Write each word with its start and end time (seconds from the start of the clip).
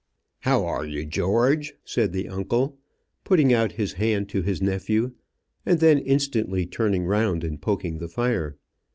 "How 0.39 0.65
are 0.65 0.83
you, 0.83 1.05
George?" 1.05 1.75
said 1.85 2.11
the 2.11 2.27
uncle, 2.27 2.75
putting 3.23 3.53
out 3.53 3.73
his 3.73 3.93
hand 3.93 4.29
to 4.29 4.41
his 4.41 4.59
nephew, 4.59 5.11
and 5.63 5.79
then 5.79 5.99
instantly 5.99 6.65
turning 6.65 7.03
round 7.05 7.43
and 7.43 7.61
poking 7.61 7.99
the 7.99 8.07
fire. 8.09 8.57